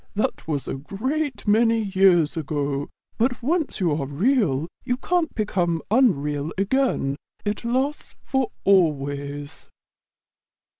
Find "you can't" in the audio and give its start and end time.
4.83-5.31